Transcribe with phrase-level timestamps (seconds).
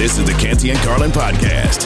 [0.00, 1.84] This is the Canty and Carlin podcast.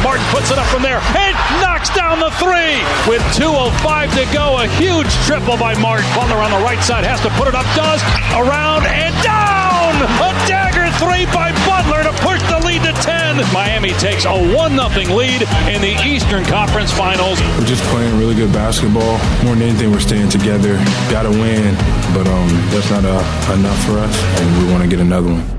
[0.00, 2.78] Martin puts it up from there and knocks down the three
[3.10, 4.62] with 2.05 to go.
[4.62, 6.06] A huge triple by Martin.
[6.14, 9.98] Butler on the right side has to put it up, does around and down.
[10.22, 13.36] A dagger three by Butler to push the lead to 10.
[13.52, 17.40] Miami takes a 1 0 lead in the Eastern Conference Finals.
[17.58, 19.18] We're just playing really good basketball.
[19.44, 20.76] More than anything, we're staying together.
[21.10, 21.74] Got to win,
[22.14, 25.55] but um, that's not uh, enough for us, and we want to get another one.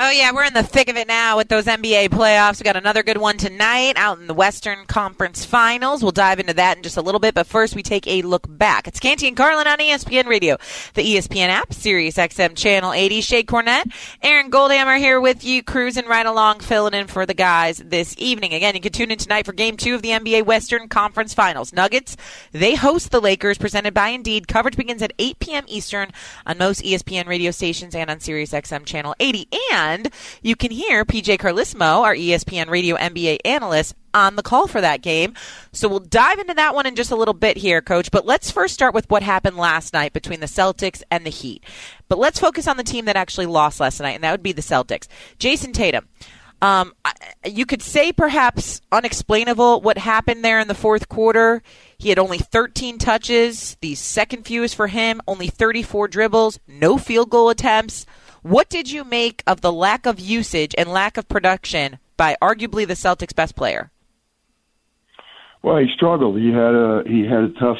[0.00, 2.60] Oh, yeah, we're in the thick of it now with those NBA playoffs.
[2.60, 6.04] We got another good one tonight out in the Western Conference Finals.
[6.04, 8.46] We'll dive into that in just a little bit, but first we take a look
[8.48, 8.86] back.
[8.86, 10.56] It's Canty and Carlin on ESPN Radio,
[10.94, 13.20] the ESPN app, Sirius XM Channel 80.
[13.20, 17.78] Shae Cornette, Aaron Goldhammer here with you, cruising right along, filling in for the guys
[17.78, 18.54] this evening.
[18.54, 21.72] Again, you can tune in tonight for game two of the NBA Western Conference Finals.
[21.72, 22.16] Nuggets,
[22.52, 24.46] they host the Lakers, presented by Indeed.
[24.46, 25.64] Coverage begins at 8 p.m.
[25.66, 26.12] Eastern
[26.46, 29.48] on most ESPN radio stations and on Sirius XM Channel 80.
[29.72, 30.10] And and
[30.42, 35.02] you can hear PJ Carlesimo, our ESPN radio NBA analyst, on the call for that
[35.02, 35.34] game.
[35.72, 38.10] So we'll dive into that one in just a little bit here, coach.
[38.10, 41.64] But let's first start with what happened last night between the Celtics and the Heat.
[42.08, 44.52] But let's focus on the team that actually lost last night, and that would be
[44.52, 45.08] the Celtics.
[45.38, 46.08] Jayson Tatum.
[46.60, 46.92] Um,
[47.44, 51.62] you could say perhaps unexplainable what happened there in the fourth quarter.
[51.98, 57.30] He had only 13 touches, the second fewest for him, only 34 dribbles, no field
[57.30, 58.06] goal attempts.
[58.42, 62.86] What did you make of the lack of usage and lack of production by arguably
[62.86, 63.90] the Celtics' best player?
[65.62, 66.38] Well, he struggled.
[66.38, 67.78] He had a he had a tough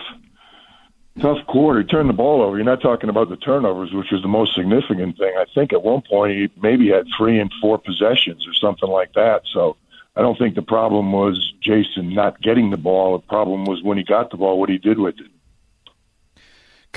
[1.20, 1.82] tough quarter.
[1.82, 2.56] He turned the ball over.
[2.56, 5.32] You're not talking about the turnovers, which was the most significant thing.
[5.36, 9.12] I think at one point he maybe had three and four possessions or something like
[9.14, 9.42] that.
[9.52, 9.76] So
[10.16, 13.18] I don't think the problem was Jayson not getting the ball.
[13.18, 15.30] The problem was when he got the ball, what he did with it.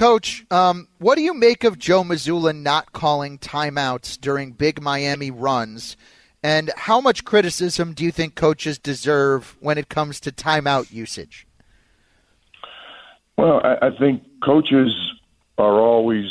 [0.02, 5.30] Coach, um, what do you make of Joe Mazzulla not calling timeouts during big Miami
[5.30, 5.96] runs?
[6.42, 11.46] And how much criticism do you think coaches deserve when it comes to timeout usage?
[13.38, 14.92] Well, I, I think coaches
[15.60, 16.26] are always,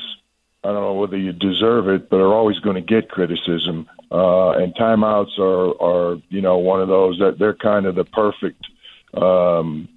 [0.64, 3.88] I don't know whether you deserve it, but are always going to get criticism.
[4.10, 8.02] Uh, and timeouts are, are, you know, one of those that they're kind of the
[8.02, 8.66] perfect
[9.14, 9.88] um,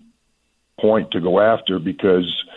[0.80, 2.32] point to go after because–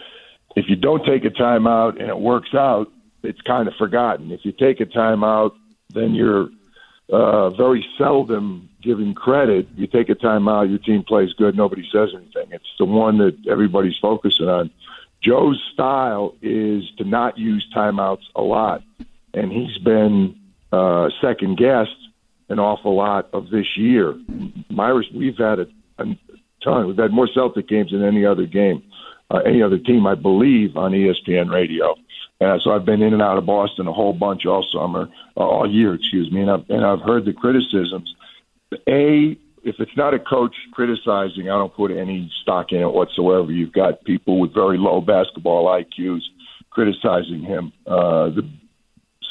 [0.56, 2.90] if you don't take a timeout and it works out,
[3.22, 4.32] it's kind of forgotten.
[4.32, 5.52] If you take a timeout,
[5.90, 6.48] then you're
[7.10, 9.68] uh, very seldom given credit.
[9.76, 12.48] You take a timeout, your team plays good, nobody says anything.
[12.50, 14.70] It's the one that everybody's focusing on.
[15.20, 18.82] Joe's style is to not use timeouts a lot,
[19.34, 20.38] and he's been
[20.72, 21.96] uh, second guessed
[22.48, 24.14] an awful lot of this year.
[24.70, 25.66] Myers, we've had a,
[25.98, 26.16] a
[26.62, 26.86] ton.
[26.86, 28.82] We've had more Celtic games than any other game
[29.30, 31.94] uh, any other team, I believe, on ESPN radio.
[32.40, 35.40] Uh, so I've been in and out of Boston a whole bunch all summer, uh,
[35.40, 38.14] all year, excuse me, and I've, and I've heard the criticisms.
[38.86, 43.50] A, if it's not a coach criticizing, I don't put any stock in it whatsoever.
[43.50, 46.22] You've got people with very low basketball IQs
[46.70, 47.72] criticizing him.
[47.86, 48.48] Uh, the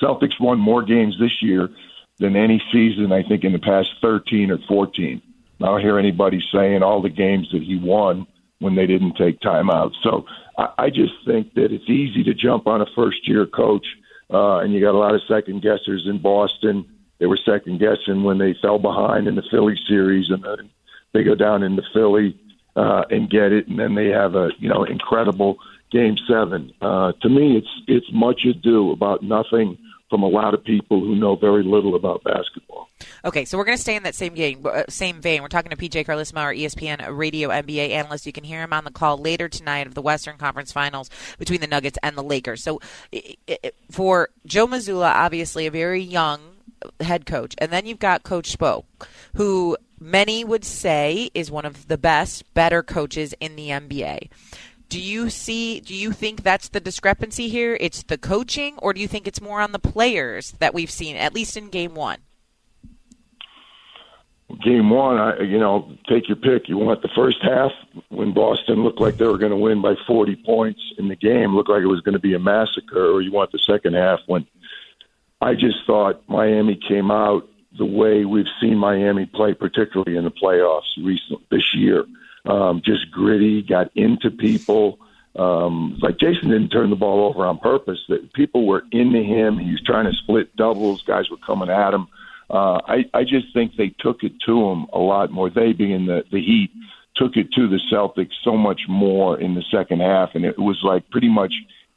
[0.01, 1.69] Celtics won more games this year
[2.17, 5.21] than any season, I think, in the past 13 or 14.
[5.61, 8.27] I don't hear anybody saying all the games that he won
[8.59, 9.91] when they didn't take timeout.
[10.01, 10.25] So
[10.57, 13.85] I, I just think that it's easy to jump on a first year coach,
[14.31, 16.85] uh, and you got a lot of second guessers in Boston.
[17.19, 20.69] They were second guessing when they fell behind in the Philly series, and then
[21.13, 22.37] they go down into Philly
[22.75, 25.57] uh, and get it, and then they have a you know incredible
[25.91, 26.73] game seven.
[26.81, 29.77] Uh, to me, it's it's much ado about nothing
[30.09, 32.89] from a lot of people who know very little about basketball.
[33.23, 35.41] Okay, so we're going to stay in that same game, uh, same vein.
[35.41, 38.25] We're talking to PJ Carlesimo, our ESPN radio NBA analyst.
[38.25, 41.09] You can hear him on the call later tonight of the Western Conference Finals
[41.39, 42.63] between the Nuggets and the Lakers.
[42.63, 42.79] So
[43.89, 46.39] for Joe Mazzulla, obviously a very young
[46.99, 48.85] head coach, and then you've got Coach Spo,
[49.35, 54.29] who many would say is one of the best, better coaches in the NBA.
[54.89, 55.79] Do you see?
[55.79, 57.77] Do you think that's the discrepancy here?
[57.79, 61.15] It's the coaching, or do you think it's more on the players that we've seen,
[61.15, 62.19] at least in Game One?
[64.63, 66.69] Game one, I, you know, take your pick.
[66.69, 67.71] You want the first half
[68.09, 71.55] when Boston looked like they were going to win by 40 points in the game,
[71.55, 74.19] looked like it was going to be a massacre, or you want the second half
[74.27, 74.45] when
[75.41, 80.31] I just thought Miami came out the way we've seen Miami play, particularly in the
[80.31, 82.05] playoffs recent this year.
[82.45, 84.99] Um, just gritty, got into people.
[85.35, 87.99] Um, like Jayson didn't turn the ball over on purpose.
[88.07, 89.57] That people were into him.
[89.57, 91.01] He was trying to split doubles.
[91.03, 92.07] Guys were coming at him.
[92.49, 95.49] Uh, I, I just think they took it to him a lot more.
[95.49, 96.71] They being the the Heat
[97.15, 100.81] took it to the Celtics so much more in the second half, and it was
[100.83, 101.53] like pretty much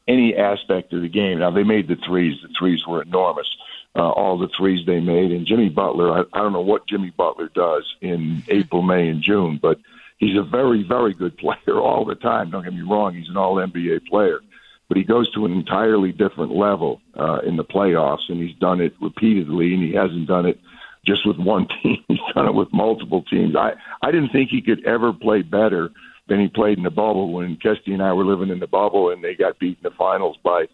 [0.07, 1.41] any aspect of the game.
[1.41, 2.39] Now they made the threes.
[2.43, 3.49] The threes were enormous.
[3.97, 6.13] Uh, all the threes they made, and Jimmy Butler.
[6.13, 9.79] I, I don't know what Jimmy Butler does in April, May, and June, but
[10.19, 12.51] he's a very, very good player all the time.
[12.51, 14.41] Don't get me wrong; he's an All NBA player,
[14.89, 18.81] but he goes to an entirely different level uh, in the playoffs, and he's done
[18.81, 20.61] it repeatedly, and he hasn't done it
[21.05, 22.05] just with one team.
[22.09, 23.57] He's done it with multiple teams.
[23.57, 25.91] I I didn't think he could ever play better
[26.29, 29.11] than he played in the bubble when Kesty and I were living in the bubble,
[29.11, 30.67] and they got beat in the finals by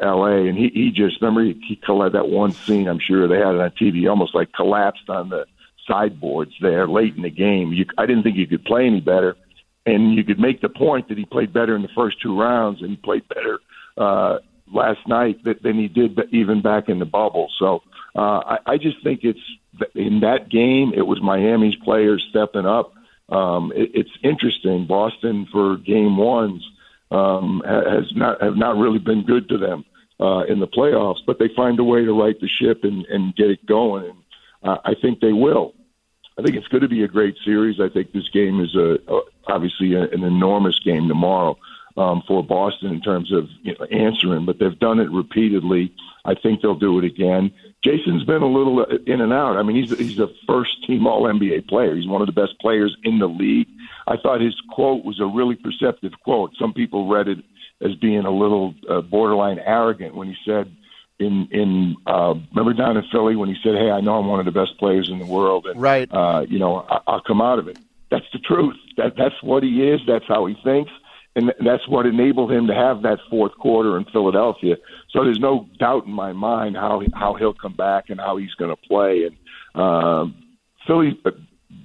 [0.00, 0.48] L.A.
[0.48, 2.88] And he he just remember he, he collect that one scene.
[2.88, 4.08] I'm sure they had it on TV.
[4.08, 5.46] Almost like collapsed on the
[5.88, 7.72] sideboards there late in the game.
[7.72, 9.36] You, I didn't think he could play any better,
[9.86, 12.82] and you could make the point that he played better in the first two rounds,
[12.82, 13.58] and he played better
[13.96, 14.38] uh,
[14.72, 17.48] last night than he did even back in the bubble.
[17.58, 17.82] So
[18.14, 19.40] uh, I, I just think it's
[19.94, 20.92] in that game.
[20.94, 22.92] It was Miami's players stepping up.
[23.28, 24.86] Um, it, it's interesting.
[24.86, 26.62] Boston for game ones
[27.10, 29.84] um, has not have not really been good to them
[30.20, 33.36] uh, in the playoffs, but they find a way to right the ship and, and
[33.36, 34.04] get it going.
[34.04, 34.18] And
[34.62, 35.74] uh, I think they will.
[36.38, 37.80] I think it's going to be a great series.
[37.80, 41.58] I think this game is a, a obviously a, an enormous game tomorrow
[41.96, 45.92] um, for Boston in terms of you know, answering, but they've done it repeatedly.
[46.24, 47.50] I think they'll do it again.
[47.84, 49.56] Jayson's been a little in and out.
[49.56, 51.94] I mean, he's he's a first team All NBA player.
[51.96, 53.68] He's one of the best players in the league.
[54.06, 56.52] I thought his quote was a really perceptive quote.
[56.58, 57.38] Some people read it
[57.80, 60.74] as being a little uh, borderline arrogant when he said
[61.18, 64.40] in in uh, remember down in Philly when he said, "Hey, I know I'm one
[64.40, 66.08] of the best players in the world, and right.
[66.12, 67.78] uh, you know I, I'll come out of it."
[68.10, 68.76] That's the truth.
[68.96, 70.00] That that's what he is.
[70.06, 70.90] That's how he thinks,
[71.34, 74.76] and that's what enabled him to have that fourth quarter in Philadelphia.
[75.10, 78.54] So there's no doubt in my mind how how he'll come back and how he's
[78.54, 79.24] going to play.
[79.24, 80.34] And um,
[80.86, 81.30] Philly, uh,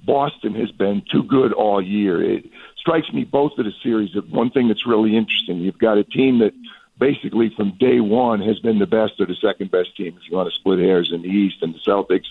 [0.06, 2.22] Boston has been too good all year.
[2.22, 2.46] It
[2.76, 4.12] strikes me both of the series.
[4.14, 6.52] That one thing that's really interesting, you've got a team that
[6.98, 10.36] basically from day one has been the best or the second best team if you
[10.36, 12.26] want to split hairs in the East and the Celtics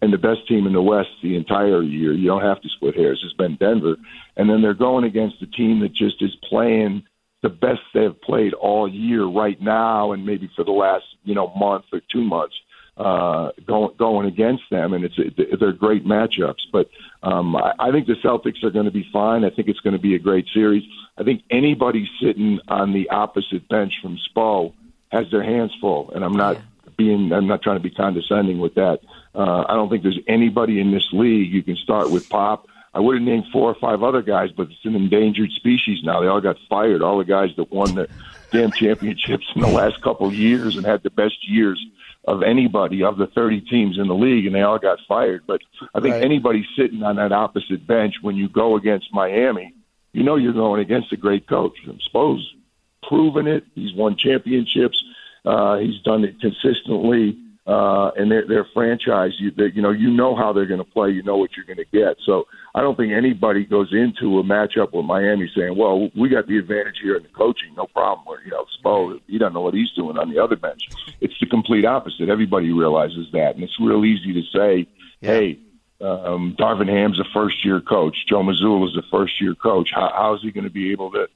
[0.00, 2.12] and the best team in the West the entire year.
[2.12, 3.22] You don't have to split hairs.
[3.24, 3.96] It's been Denver.
[4.36, 7.04] And then they're going against a team that just is playing
[7.42, 11.52] the best they've played all year right now and maybe for the last, you know,
[11.54, 12.54] month or two months
[12.96, 15.16] uh, going going against them, and it's
[15.58, 16.62] they're great matchups.
[16.72, 16.88] But
[17.22, 19.44] um, I, I think the Celtics are going to be fine.
[19.44, 20.84] I think it's going to be a great series.
[21.18, 24.72] I think anybody sitting on the opposite bench from Spo
[25.10, 26.90] has their hands full, and I'm not yeah.
[26.96, 29.00] being I'm not trying to be condescending with that.
[29.34, 31.52] Uh, I don't think there's anybody in this league.
[31.52, 32.68] You can start with Pop.
[32.94, 36.20] I would have named four or five other guys, but it's an endangered species now.
[36.20, 37.02] They all got fired.
[37.02, 38.08] All the guys that won the
[38.52, 41.84] damn championships in the last couple of years and had the best years
[42.26, 45.42] of anybody of the 30 teams in the league, and they all got fired.
[45.46, 45.60] But
[45.94, 46.24] I think right.
[46.24, 49.74] anybody sitting on that opposite bench when you go against Miami,
[50.12, 51.76] you know you're going against a great coach.
[51.86, 52.54] I suppose
[53.02, 53.64] proven it.
[53.74, 55.02] He's won championships.
[55.44, 59.32] Uh, he's done it consistently uh, and their their franchise.
[59.38, 61.10] You that you know you know how they're going to play.
[61.10, 62.16] You know what you're going to get.
[62.24, 62.44] So
[62.74, 66.58] I don't think anybody goes into a matchup with Miami saying, "Well, we got the
[66.58, 69.74] advantage here in the coaching, no problem." Or you know, Spo he doesn't know what
[69.74, 70.88] he's doing on the other bench.
[71.20, 72.28] It's the complete opposite.
[72.28, 74.86] Everybody realizes that, and it's real easy to say,
[75.20, 75.30] yeah.
[75.30, 75.58] "Hey."
[76.00, 78.26] Um, Darvin Ham's a first year coach.
[78.28, 79.88] Joe Mazzulla is a first year coach.
[79.94, 81.28] How, how is he going to be able to,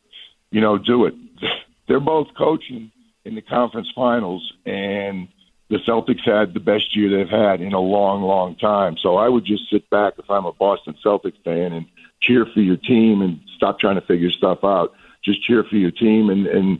[0.51, 1.15] you know, do it?
[1.89, 2.91] They're both coaching
[3.25, 5.29] in the conference finals, and
[5.71, 8.97] the Celtics had the best year they've had in a long, long time.
[8.97, 11.87] So I would just sit back if I'm a Boston Celtics fan and
[12.21, 14.95] cheer for your team and stop trying to figure stuff out.
[15.25, 16.79] Just cheer for your team and and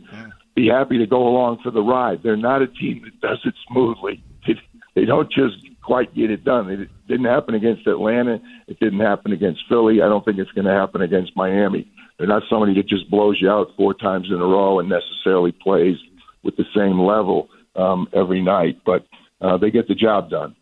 [0.55, 2.23] be happy to go along for the ride.
[2.23, 4.23] They're not a team that does it smoothly.
[4.47, 4.55] They,
[4.95, 6.69] they don't just quite get it done.
[6.69, 8.41] It didn't happen against Atlanta.
[8.67, 10.01] It didn't happen against Philly.
[10.01, 11.89] I don't think it's going to happen against Miami.
[12.17, 15.51] They're not somebody that just blows you out four times in a row and necessarily
[15.51, 15.97] plays
[16.43, 19.05] with the same level um, every night, but
[19.41, 20.55] uh, they get the job done.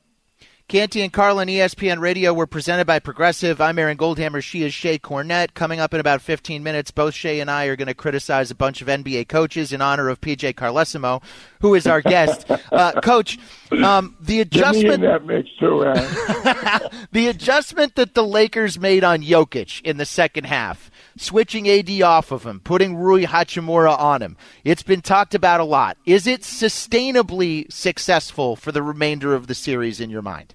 [0.67, 3.61] Canty and Carlin, ESPN Radio, were presented by Progressive.
[3.61, 4.43] I'm Aaron Goldhammer.
[4.43, 5.53] She is Shae Cornette.
[5.53, 8.55] Coming up in about 15 minutes, both Shae and I are going to criticize a
[8.55, 11.23] bunch of NBA coaches in honor of PJ Carlesimo,
[11.61, 12.51] who is our guest.
[12.69, 13.39] Uh, Coach,
[13.81, 15.85] um, the adjustment that makes too,
[17.13, 22.31] the adjustment that the Lakers made on Jokic in the second half switching AD off
[22.31, 24.37] of him, putting Rui Hachimura on him.
[24.63, 25.97] It's been talked about a lot.
[26.05, 30.53] Is it sustainably successful for the remainder of the series in your mind?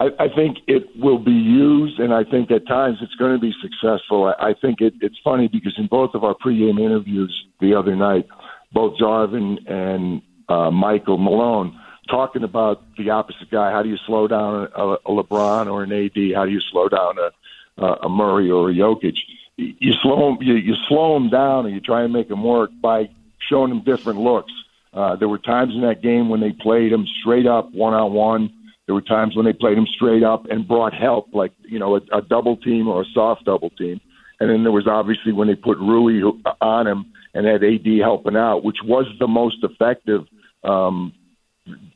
[0.00, 3.38] I, I think it will be used, and I think at times it's going to
[3.38, 4.34] be successful.
[4.38, 7.94] I, I think it, it's funny because in both of our pregame interviews the other
[7.94, 8.26] night,
[8.72, 13.70] both Darvin and uh, Michael Malone talking about the opposite guy.
[13.70, 16.34] How do you slow down a, a LeBron or an AD?
[16.34, 17.30] How do you slow down a,
[17.78, 19.16] a Murray or a Jokic?
[19.56, 22.70] You slow them, you, you slow them down, and you try and make them work
[22.80, 23.08] by
[23.48, 24.52] showing them different looks.
[24.92, 28.12] Uh, there were times in that game when they played them straight up one on
[28.12, 28.50] one
[28.86, 31.96] there were times when they played him straight up and brought help, like you know
[31.96, 34.00] a, a double team or a soft double team.
[34.40, 36.20] And then there was obviously when they put Rui
[36.60, 40.26] on him and had AD helping out, which was the most effective
[40.64, 41.12] um,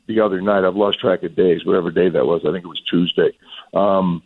[0.07, 0.65] the other night.
[0.65, 2.41] I've lost track of days, whatever day that was.
[2.45, 3.37] I think it was Tuesday.
[3.73, 4.23] Um,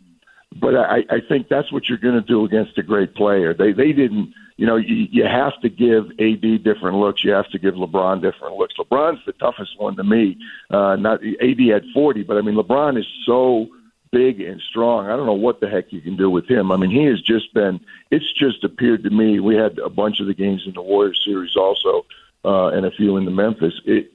[0.52, 3.54] but I, I think that's what you're going to do against a great player.
[3.54, 7.24] They they didn't you know, you, you have to give AD different looks.
[7.24, 8.74] You have to give LeBron different looks.
[8.78, 10.38] LeBron's the toughest one to me.
[10.70, 13.66] Uh, not AD had 40, but I mean, LeBron is so
[14.12, 15.06] big and strong.
[15.06, 16.70] I don't know what the heck you can do with him.
[16.70, 17.80] I mean, he has just been.
[18.12, 19.40] It's just appeared to me.
[19.40, 22.06] We had a bunch of the games in the Warriors series also,
[22.44, 23.80] uh, and a few in the Memphis.
[23.84, 24.12] It,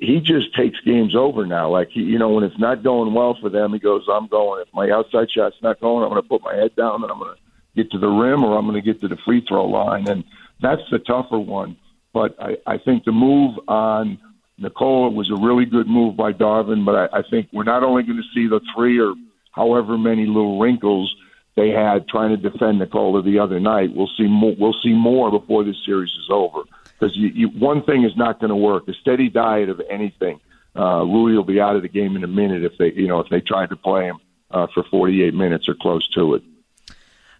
[0.00, 1.70] he just takes games over now.
[1.70, 4.62] Like he, you know, when it's not going well for them, he goes, "I'm going.
[4.66, 7.18] If my outside shot's not going, I'm going to put my head down and I'm
[7.18, 7.40] going to."
[7.76, 10.08] get to the rim or I'm going to get to the free throw line.
[10.08, 10.24] And
[10.60, 11.76] that's the tougher one.
[12.12, 14.18] But I, I think the move on
[14.58, 16.84] Nikola was a really good move by Darvin.
[16.84, 19.14] But I, I think we're not only going to see the three or
[19.52, 21.14] however many little wrinkles
[21.56, 23.94] they had trying to defend Nikola the other night.
[23.94, 24.54] We'll see more.
[24.58, 26.62] We'll see more before this series is over.
[27.00, 30.40] Because you, you, one thing is not going to work: a steady diet of anything.
[30.76, 33.20] Uh, Rui will be out of the game in a minute if they, you know,
[33.20, 34.18] if they tried to play him
[34.50, 36.42] uh, for 48 minutes or close to it.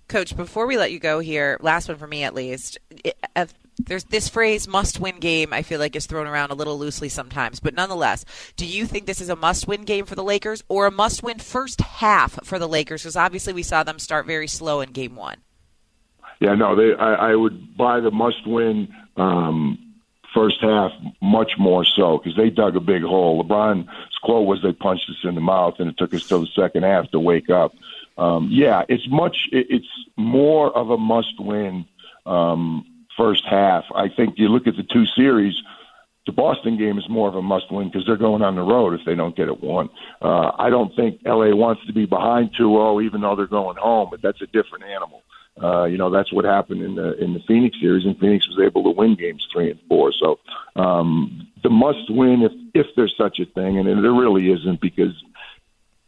[0.09, 2.79] Coach, before we let you go here, last one for me at least.
[3.37, 6.79] If there's this phrase "must win game." I feel like is thrown around a little
[6.79, 8.25] loosely sometimes, but nonetheless,
[8.57, 11.81] do you think this is a must-win game for the Lakers or a must-win first
[11.81, 13.03] half for the Lakers?
[13.03, 15.39] Because obviously we saw them start very slow in Game One.
[16.41, 16.95] Yeah, no, they.
[16.99, 19.79] I, I would buy the must-win um,
[20.35, 23.43] first half much more so because they dug a big hole.
[23.43, 23.89] LeBron's
[24.23, 26.85] quote was, "They punched us in the mouth," and it took us till the second
[26.85, 27.73] half to wake up
[28.21, 29.49] um, yeah, it's much.
[29.51, 31.87] It's more of a must-win
[32.27, 32.85] um,
[33.17, 33.85] first half.
[33.95, 35.55] I think you look at the two series.
[36.27, 39.07] The Boston game is more of a must-win because they're going on the road if
[39.07, 39.89] they don't get it won.
[40.21, 44.09] Uh, I don't think LA wants to be behind 2-0, even though they're going home,
[44.11, 45.23] but that's a different animal.
[45.63, 48.59] Uh, you know that's what happened in the in the Phoenix series, and Phoenix was
[48.61, 50.13] able to win games three and four.
[50.13, 50.39] So
[50.77, 55.23] um, the must win, if if there's such a thing, and there really isn't, because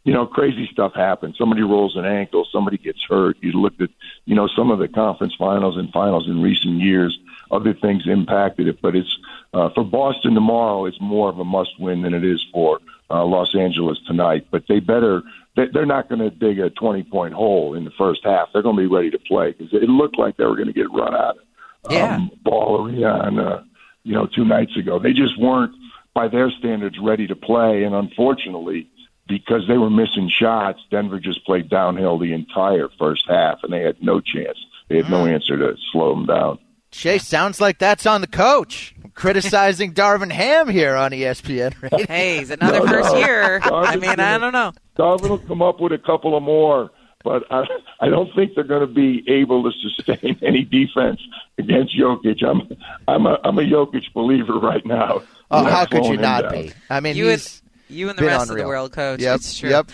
[0.03, 1.37] you know, crazy stuff happens.
[1.37, 3.37] Somebody rolls an ankle, somebody gets hurt.
[3.41, 3.89] You looked at,
[4.25, 7.17] you know, some of the conference finals and finals in recent years.
[7.51, 9.17] Other things impacted it, but it's
[9.53, 10.85] uh, for Boston tomorrow.
[10.85, 12.79] It's more of a must-win than it is for
[13.13, 14.47] uh, Los Angeles tonight.
[14.51, 15.21] But they better.
[15.55, 18.49] They're not going to dig a 20-point hole in the first half.
[18.51, 20.73] They're going to be ready to play because it looked like they were going to
[20.73, 21.37] get run out
[21.85, 22.15] of yeah.
[22.15, 23.63] um, ball arena on, uh,
[24.03, 24.97] you know, two nights ago.
[24.97, 25.75] They just weren't,
[26.15, 28.89] by their standards, ready to play, and unfortunately
[29.27, 33.81] because they were missing shots, Denver just played downhill the entire first half, and they
[33.81, 34.57] had no chance.
[34.89, 35.11] They had mm.
[35.11, 36.59] no answer to slow them down.
[36.93, 38.95] Shae, sounds like that's on the coach.
[39.15, 41.73] Criticizing Darvin Ham here on ESPN.
[41.81, 42.07] Right?
[42.07, 43.19] Hey, he's another no, first no.
[43.19, 43.59] year.
[43.59, 44.71] Darvin's I mean, I don't know.
[44.97, 46.91] Darvin will come up with a couple of more,
[47.23, 47.63] but I,
[47.99, 51.19] I don't think they're going to be able to sustain any defense
[51.57, 52.43] against Jokic.
[52.43, 55.23] I'm, I'm a, I'm a Jokic believer right now.
[55.51, 56.51] Oh, how could you not down.
[56.53, 56.73] be?
[56.89, 58.61] I mean, you he's you and the rest unreal.
[58.61, 59.19] of the world, Coach.
[59.19, 59.35] Yep.
[59.35, 59.69] It's true.
[59.69, 59.91] Yep.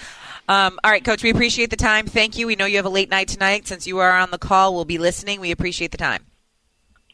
[0.48, 2.08] Um, all right, Coach, we appreciate the time.
[2.08, 2.48] Thank you.
[2.48, 3.68] We know you have a late night tonight.
[3.68, 5.40] Since you are on the call, we'll be listening.
[5.40, 6.26] We appreciate the time.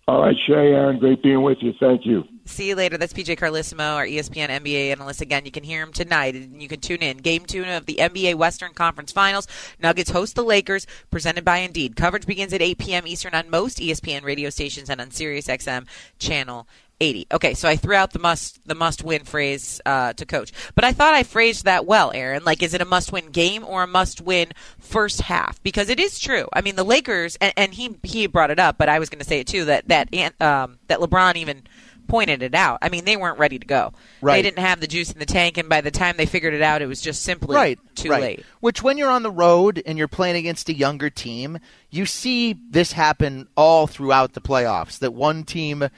[0.08, 1.74] All right, Shae, Aaron, great being with you.
[1.80, 2.26] Thank you.
[2.46, 2.96] See you later.
[2.96, 5.20] That's PJ Carlesimo, our ESPN NBA analyst.
[5.20, 7.18] Again, you can hear him tonight, and you can tune in.
[7.18, 9.48] Game two of the NBA Western Conference Finals.
[9.82, 11.96] Nuggets host the Lakers, presented by Indeed.
[11.96, 13.08] Coverage begins at 8 p.m.
[13.08, 15.88] Eastern on most ESPN radio stations and on SiriusXM
[16.20, 16.68] Channel
[17.00, 17.28] 80.
[17.34, 20.84] Okay, so I threw out the must the must win phrase uh, to coach, but
[20.84, 22.44] I thought I phrased that well, Aaron.
[22.44, 25.62] Like, is it a must win game or a must win first half?
[25.64, 26.48] Because it is true.
[26.54, 29.20] I mean, the Lakers, and, and he he brought it up, but I was going
[29.20, 30.10] to say it too that that
[30.42, 31.64] um, that LeBron even
[32.08, 32.80] pointed it out.
[32.82, 33.94] I mean, they weren't ready to go.
[34.22, 34.36] Right.
[34.36, 36.62] They didn't have the juice in the tank, and by the time they figured it
[36.62, 38.22] out, it was just simply right, too right.
[38.22, 38.46] late.
[38.60, 41.60] Which, when you're on the road and you're playing against a younger team,
[41.90, 45.00] you see this happen all throughout the playoffs.
[45.00, 45.90] That one team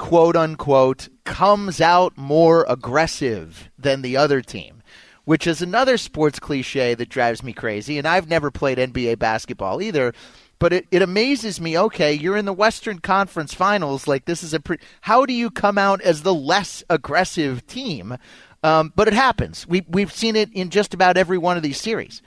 [0.00, 4.82] quote unquote, comes out more aggressive than the other team,
[5.26, 7.98] which is another sports cliche that drives me crazy.
[7.98, 10.14] And I've never played NBA basketball either.
[10.58, 11.78] but it, it amazes me.
[11.78, 14.08] Okay, you're in the Western Conference Finals.
[14.08, 18.16] Like this is a pre- how do you come out as the less aggressive team?
[18.62, 19.66] Um, but it happens.
[19.66, 22.22] We we've seen it in just about every one of these series.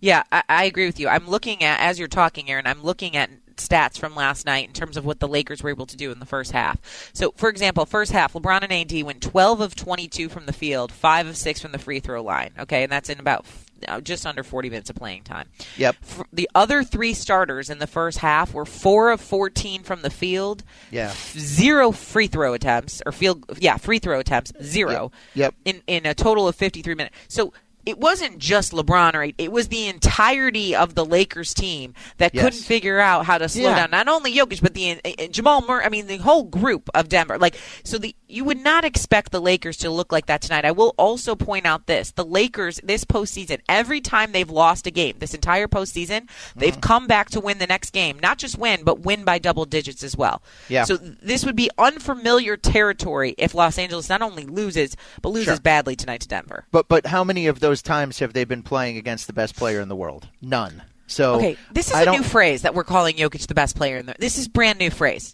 [0.00, 1.08] Yeah, I, I agree with you.
[1.08, 2.66] I'm looking at as you're talking, Aaron.
[2.66, 5.86] I'm looking at stats from last night in terms of what the Lakers were able
[5.86, 6.78] to do in the first half.
[7.12, 10.92] So, for example, first half, LeBron and AD went 12 of 22 from the field,
[10.92, 12.50] 5 of 6 from the free throw line.
[12.58, 13.44] Okay, and that's in about
[13.88, 15.48] uh, just under 40 minutes of playing time.
[15.76, 15.96] Yep.
[16.32, 20.62] The other three starters in the first half were 4 of 14 from the field,
[20.90, 21.12] Yeah.
[21.36, 25.10] zero free throw attempts, or field, yeah, free throw attempts, zero.
[25.34, 25.54] Yep.
[25.64, 27.16] In, in a total of 53 minutes.
[27.28, 27.52] So,
[27.86, 29.34] it wasn't just LeBron, right?
[29.38, 32.44] It was the entirety of the Lakers team that Yes.
[32.44, 33.74] couldn't figure out how to slow Yeah.
[33.86, 35.84] down not only Jokic but the uh, Jamal Murray.
[35.84, 37.38] I mean, the whole group of Denver.
[37.38, 40.64] Like, so the you would not expect the Lakers to look like that tonight.
[40.64, 44.90] I will also point out this: the Lakers this postseason, every time they've lost a
[44.90, 46.80] game, this entire postseason, they've Mm-hmm.
[46.80, 48.18] come back to win the next game.
[48.18, 50.42] Not just win, but win by double digits as well.
[50.68, 50.84] Yeah.
[50.84, 55.60] So this would be unfamiliar territory if Los Angeles not only loses but loses Sure.
[55.60, 56.66] badly tonight to Denver.
[56.70, 59.80] But but how many of those times have they been playing against the best player
[59.80, 60.28] in the world?
[60.42, 60.82] None.
[61.06, 63.96] So Okay, this is I a new phrase that we're calling Jokic the best player
[63.98, 64.14] in the.
[64.18, 65.32] This is brand new phrase.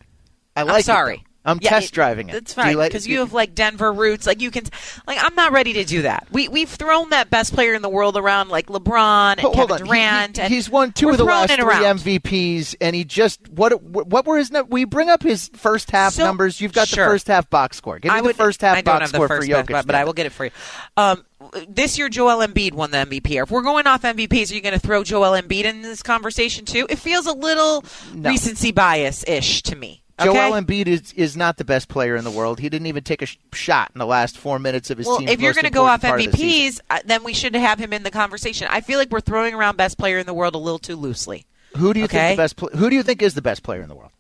[0.54, 1.16] I I'm like it, sorry.
[1.16, 1.23] though.
[1.49, 2.33] I'm Yeah, test driving it.
[2.33, 4.26] That's fine like- because you have like Denver roots.
[4.26, 4.64] Like you can,
[5.07, 6.26] like I'm not ready to do that.
[6.31, 9.73] We we've thrown that best player in the world around like LeBron and Hold- Kevin
[9.73, 9.78] on.
[9.87, 10.37] Durant.
[10.37, 11.99] he- and he's won two of the last three around.
[12.00, 14.50] MVPs, and he just what what were his?
[14.69, 16.61] We bring up his first half So- numbers.
[16.61, 17.05] You've got sure.
[17.07, 17.99] the first half box score.
[17.99, 19.55] Give me I the would, first half I don't box have the score first for
[19.55, 19.67] Jokic.
[19.71, 20.50] but, but I will get it for you.
[20.97, 21.25] Um,
[21.69, 23.40] this year, Joel Embiid won the MVP.
[23.43, 26.64] If we're going off MVPs, are you going to throw Joel Embiid in this conversation
[26.64, 26.87] too?
[26.90, 28.28] It feels a little No.
[28.31, 30.02] recency bias ish to me.
[30.23, 30.61] Joel Okay?
[30.85, 32.59] Embiid is, is not the best player in the world.
[32.61, 35.19] He didn't even take a sh- shot in the last four minutes of his Well,
[35.19, 36.27] team's if you're going to go off of the.
[36.29, 38.69] MVPs, uh, then we should have him in the conversation.
[38.71, 41.47] I feel like we're throwing around best player in the world a little too loosely.
[41.77, 42.19] Who do you Okay.
[42.29, 42.57] think the best?
[42.57, 44.11] Pl- who do you think is the best player in the world?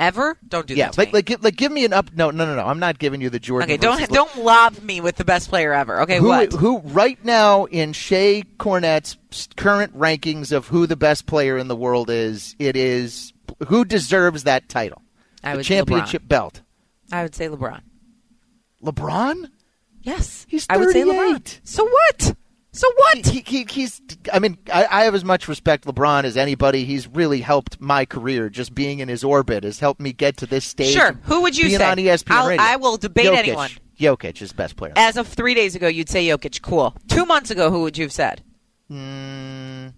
[0.00, 0.36] Ever?
[0.48, 0.94] Don't do yeah, that.
[0.94, 2.10] To like like gi- like give me an up.
[2.12, 2.66] No, no, no, no.
[2.66, 3.70] I'm not giving you the Jordan.
[3.70, 6.00] okay, don't don't lob me with the best player ever.
[6.00, 6.52] Okay, who, what?
[6.52, 9.16] who right now in Shae Cornette's
[9.54, 12.56] current rankings of who the best player in the world is?
[12.58, 13.32] It is
[13.68, 15.00] who deserves that title,
[15.44, 16.62] I would championship belt.
[17.12, 17.80] I would say LeBron.
[18.82, 19.50] LeBron.
[20.02, 21.32] Yes, He's I would say LeBron.
[21.32, 21.60] 38.
[21.64, 22.34] So what?
[22.72, 23.26] So what?
[23.26, 24.00] He, he, he's.
[24.32, 26.84] I mean, I, I have as much respect LeBron as anybody.
[26.84, 28.48] He's really helped my career.
[28.50, 30.92] Just being in his orbit has helped me get to this stage.
[30.94, 31.12] Sure.
[31.22, 31.90] Who would you being say?
[31.90, 32.64] on ESPN I'll- radio.
[32.64, 33.36] I will debate Jokic.
[33.38, 33.70] anyone.
[33.98, 34.92] Jokic is best player.
[34.96, 36.60] As of three days ago, you'd say Jokic.
[36.62, 36.96] Cool.
[37.08, 38.42] Two months ago, who would you have said?
[38.90, 39.94] Mm,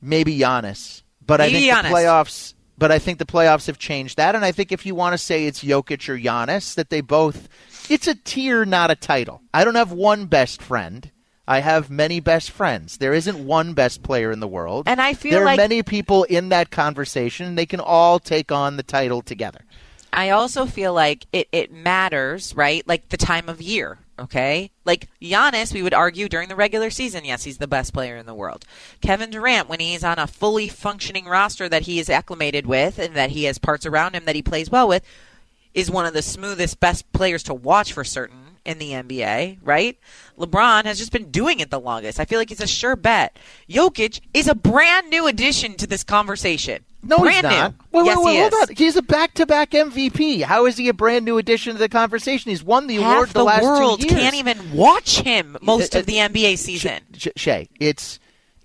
[0.00, 1.82] maybe Giannis, but I think Giannis.
[1.82, 2.54] the playoffs.
[2.78, 5.18] But I think the playoffs have changed that, and I think if you want to
[5.18, 7.48] say it's Jokic or Giannis, that they both,
[7.90, 9.42] it's a tier, not a title.
[9.52, 11.10] I don't have one best friend.
[11.46, 12.96] I have many best friends.
[12.98, 15.82] There isn't one best player in the world, And I feel there like- are many
[15.82, 17.46] people in that conversation.
[17.46, 19.60] and They can all take on the title together.
[20.12, 22.86] I also feel like it, it matters, right?
[22.86, 24.70] Like the time of year, okay?
[24.84, 28.26] Like Giannis, we would argue during the regular season, yes, he's the best player in
[28.26, 28.64] the world.
[29.00, 33.14] Kevin Durant, when he's on a fully functioning roster that he is acclimated with and
[33.14, 35.04] that he has parts around him that he plays well with,
[35.74, 39.98] is one of the smoothest, best players to watch for certain in the NBA, right?
[40.38, 42.20] LeBron has just been doing it the longest.
[42.20, 43.36] I feel like he's a sure bet.
[43.68, 46.84] Jokic is a brand new addition to this conversation.
[47.02, 47.72] No, brand he's not.
[47.72, 47.78] new.
[48.00, 48.68] Wait, yes, wait, wait, he hold is.
[48.70, 48.76] on.
[48.76, 50.42] He's a back-to-back MVP.
[50.42, 52.50] How is he a brand new addition to the conversation?
[52.50, 54.20] He's won the award Half the, the last world two years.
[54.20, 57.00] can't even watch him most Uh, of the NBA season.
[57.12, 58.18] Shae, it's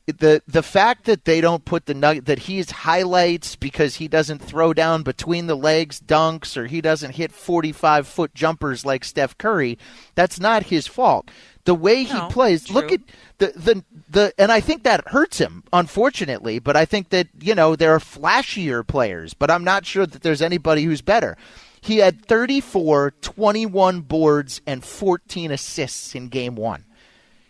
[0.05, 4.39] the the fact that they don't put the nugget that he's highlights because he doesn't
[4.39, 9.37] throw down between the legs dunks or he doesn't hit 45 foot jumpers like Steph
[9.37, 9.77] Curry.
[10.15, 11.29] That's not his fault.
[11.67, 13.01] The way he No, plays, look at
[13.39, 17.53] the the the and I think that hurts him unfortunately, but I think that you
[17.53, 21.35] know there are flashier players, but I'm not sure that there's anybody who's better.
[21.81, 26.85] He had 34, 21 boards and 14 assists in game 1.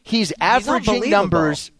[0.01, 1.09] He's averaging unbelievable.
[1.09, 1.71] numbers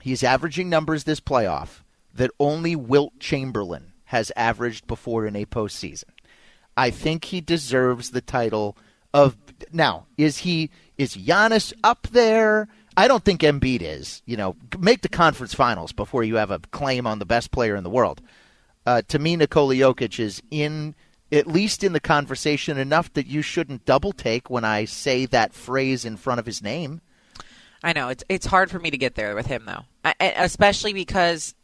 [0.00, 1.82] He's averaging numbers this playoff
[2.14, 6.10] that only Wilt Chamberlain has averaged before in a postseason.
[6.76, 8.76] I think he deserves the title
[9.14, 9.36] of
[9.72, 10.06] now.
[10.16, 12.68] Is he is Giannis up there?
[12.96, 14.22] I don't think Embiid is.
[14.26, 17.76] You know, make the conference finals before you have a claim on the best player
[17.76, 18.20] in the world.
[18.86, 20.94] Uh, to me, Nikola Jokic is in
[21.30, 25.52] at least in the conversation enough that you shouldn't double take when I say that
[25.52, 27.00] phrase in front of his name.
[27.82, 30.92] I know it's it's hard for me to get there with him though, I, especially
[30.92, 31.54] because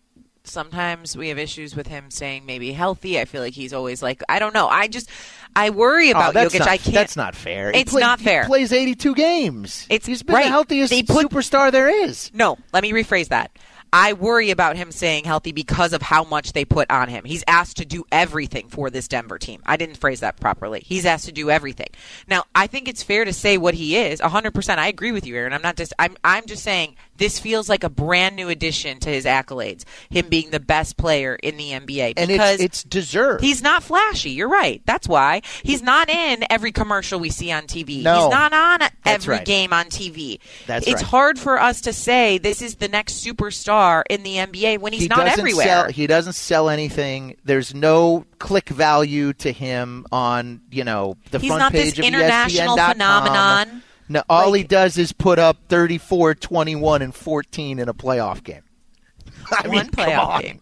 [0.45, 3.19] sometimes we have issues with him saying maybe healthy.
[3.21, 4.69] I feel like he's always like I don't know.
[4.69, 5.11] I just
[5.57, 6.59] I worry Oh, about that's Jokic.
[6.61, 6.95] not, I can't.
[6.95, 7.71] That's not fair.
[7.75, 8.43] It's play- not fair.
[8.43, 9.87] He plays 82 games.
[9.89, 10.45] It's- He's been right.
[10.45, 12.31] the healthiest put- superstar there is.
[12.35, 13.51] No, let me rephrase that.
[13.95, 17.25] I worry about him staying healthy because of how much they put on him.
[17.25, 19.63] He's asked to do everything for this Denver team.
[19.65, 20.81] I didn't phrase that properly.
[20.85, 21.87] He's asked to do everything.
[22.27, 24.21] Now, I think it's fair to say what he is.
[24.21, 24.79] 100%.
[24.79, 25.53] I agree with you, Aaron.
[25.53, 29.11] I'm not just I'm I'm just saying this feels like a brand new addition to
[29.11, 29.85] his accolades.
[30.11, 33.45] Him being the best player in the NBA and because it's, it's deserved.
[33.45, 34.31] He's not flashy.
[34.31, 34.83] You're right.
[34.87, 38.03] That's why he's not in every commercial we see on TV.
[38.03, 38.23] No.
[38.23, 39.45] he's not on every right.
[39.45, 40.41] game on TV.
[40.67, 41.05] That's it's right.
[41.05, 45.03] hard for us to say this is the next superstar in the NBA when he's
[45.03, 45.65] he not everywhere.
[45.67, 47.37] Sell, he doesn't sell anything.
[47.45, 51.99] There's no click value to him on you know the He's front not this page
[51.99, 52.93] of international ESPN.com.
[52.93, 53.83] phenomenon.
[54.09, 58.43] No, all Like- he does is put up 34, 21, and 14 in a playoff
[58.45, 58.63] game.
[59.51, 60.61] I mean, One come playoff game.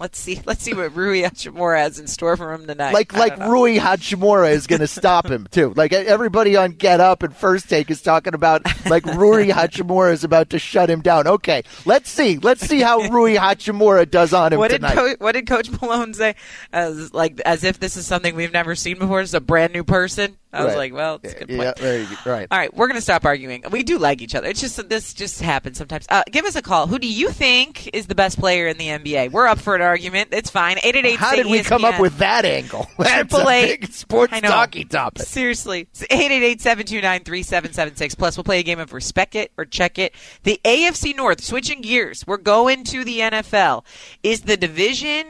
[0.00, 0.40] Let's see.
[0.44, 2.92] Let's see what Rui Hachimura has in store for him tonight.
[2.92, 3.48] Like like know.
[3.48, 5.72] Rui Hachimura is going to stop him too.
[5.76, 10.24] Like everybody on Get Up and First Take is talking about like Rui Hachimura is
[10.24, 11.28] about to shut him down.
[11.28, 12.38] Okay, let's see.
[12.38, 14.94] Let's see how Rui Hachimura does on him What did tonight.
[14.94, 16.34] Co- what did Coach Malone say?
[16.72, 19.20] As like as if this is something we've never seen before.
[19.20, 20.38] It's a brand new person.
[20.54, 21.62] I was like, well, it's a good point.
[21.62, 22.30] yeah, there you go.
[22.30, 22.48] Right.
[22.50, 23.64] All right, we're going to stop arguing.
[23.70, 24.46] We do like each other.
[24.46, 26.06] It's just this just happens sometimes.
[26.08, 26.86] Uh, give us a call.
[26.86, 29.32] Who do you think is the best player in the NBA?
[29.32, 30.28] We're up for an argument.
[30.32, 30.78] It's fine.
[30.82, 31.18] Eight eight eight.
[31.18, 32.86] How did we come up with that angle?
[32.98, 33.80] That's a Triple eight.
[33.80, 35.26] big sports talkie topic.
[35.26, 35.88] Seriously.
[35.90, 38.18] It's 888-729-3776.
[38.18, 40.14] Plus, we'll play a game of Respect It or Check It.
[40.42, 43.84] The AFC North, switching gears, we're going to the NFL.
[44.22, 45.26] Is the division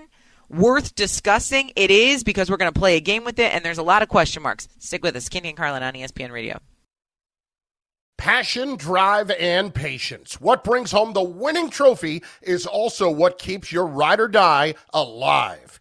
[0.56, 1.72] worth discussing?
[1.76, 4.02] It is because we're going to play a game with it, and there's a lot
[4.02, 4.68] of question marks.
[4.78, 5.28] Stick with us.
[5.28, 6.60] Canty and Carlin on ESPN Radio.
[8.16, 10.40] Passion, drive, and patience.
[10.40, 15.80] What brings home the winning trophy is also what keeps your ride or die alive.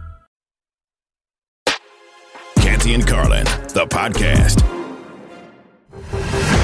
[2.81, 3.43] Canty and Carlin,
[3.75, 4.80] the podcast.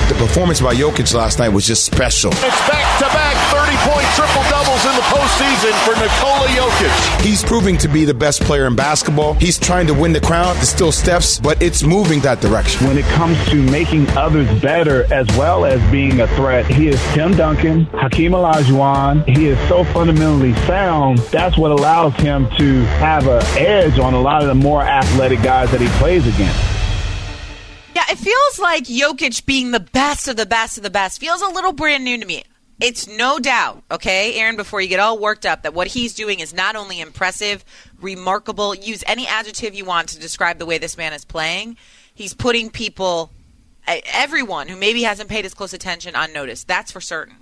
[0.08, 2.32] The performance by Jokic last night was just special.
[2.32, 7.22] It's back to back 30 point triple doubles in the postseason for Nikola Jokic.
[7.22, 9.34] He's proving to be the best player in basketball.
[9.34, 10.56] He's trying to win the crown.
[10.58, 12.88] It's still steps, but it's moving that direction.
[12.88, 17.04] When it comes to making others better as well as being a threat, he is
[17.14, 19.28] Tim Duncan, Hakeem Olajuwon.
[19.28, 21.18] He is so fundamentally sound.
[21.32, 25.42] That's what allows him to have an edge on a lot of the more athletic
[25.44, 26.77] guys that he plays against.
[28.10, 31.48] It feels like Jokic being the best of the best of the best feels a
[31.48, 32.44] little brand new to me.
[32.80, 36.40] It's no doubt, okay, Aaron, before you get all worked up, that what he's doing
[36.40, 37.66] is not only impressive,
[38.00, 41.76] remarkable, use any adjective you want to describe the way this man is playing.
[42.14, 43.32] He's putting people,
[43.88, 46.64] everyone who maybe hasn't paid as close attention on notice.
[46.64, 47.38] That's for certain.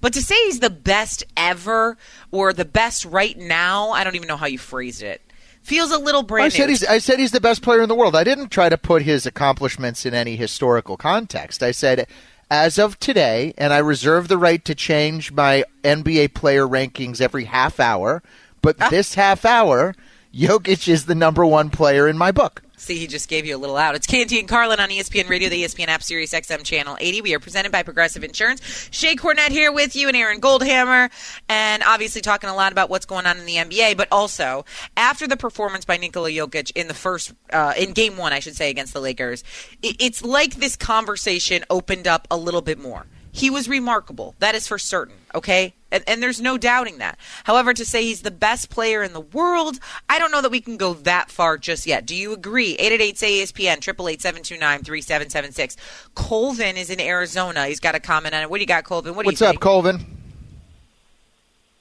[0.00, 1.98] But to say he's the best ever
[2.30, 5.20] or the best right now, I don't even know how you phrased it.
[5.68, 6.70] Feels a little brand I said new.
[6.70, 8.16] he's I said he's the best player in the world.
[8.16, 11.62] I didn't try to put his accomplishments in any historical context.
[11.62, 12.06] I said
[12.50, 17.44] as of today, and I reserve the right to change my NBA player rankings every
[17.44, 18.22] half hour,
[18.62, 18.88] but Ah.
[18.88, 19.94] this half hour,
[20.38, 22.62] Jokic is the number one player in my book.
[22.76, 23.96] See, he just gave you a little out.
[23.96, 27.22] It's Canty and Carlin on ESPN Radio, the ESPN app, Sirius XM Channel 80.
[27.22, 28.60] We are presented by Progressive Insurance.
[28.60, 31.10] Shae Cornette here with you and Aaron Goldhammer,
[31.48, 34.64] and obviously talking a lot about what's going on in the NBA, but also
[34.96, 38.54] after the performance by Nikola Jokic in the first, uh, in game one, I should
[38.54, 39.42] say, against the Lakers,
[39.82, 43.06] it's like this conversation opened up a little bit more.
[43.38, 44.34] He was remarkable.
[44.38, 45.74] That is for certain, okay?
[45.90, 47.18] And, and there's no doubting that.
[47.44, 50.60] However, to say he's the best player in the world, I don't know that we
[50.60, 52.04] can go that far just yet.
[52.04, 52.76] Do you agree?
[52.76, 55.76] 888-ESPN, 888-729-3776.
[56.14, 57.66] Colvin is in Arizona.
[57.66, 58.50] He's got a comment on it.
[58.50, 59.14] What do you got, Colvin?
[59.14, 59.62] What do What's you up, think?
[59.62, 60.04] Colvin?